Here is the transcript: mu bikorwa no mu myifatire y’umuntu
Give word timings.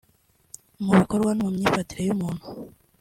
mu 0.83 0.91
bikorwa 0.99 1.29
no 1.33 1.41
mu 1.45 1.49
myifatire 1.55 2.01
y’umuntu 2.05 2.45